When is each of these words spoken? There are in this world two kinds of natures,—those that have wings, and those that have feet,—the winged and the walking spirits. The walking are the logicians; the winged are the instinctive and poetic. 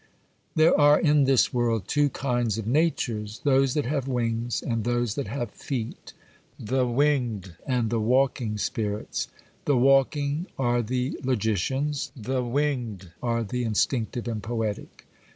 There 0.55 0.75
are 0.79 0.99
in 0.99 1.25
this 1.25 1.53
world 1.53 1.83
two 1.87 2.09
kinds 2.09 2.57
of 2.57 2.65
natures,—those 2.65 3.75
that 3.75 3.85
have 3.85 4.07
wings, 4.07 4.63
and 4.63 4.83
those 4.83 5.13
that 5.13 5.27
have 5.27 5.51
feet,—the 5.51 6.87
winged 6.87 7.55
and 7.67 7.91
the 7.91 7.99
walking 7.99 8.57
spirits. 8.57 9.27
The 9.65 9.77
walking 9.77 10.47
are 10.57 10.81
the 10.81 11.19
logicians; 11.23 12.11
the 12.17 12.43
winged 12.43 13.11
are 13.21 13.43
the 13.43 13.63
instinctive 13.63 14.27
and 14.27 14.41
poetic. 14.41 15.05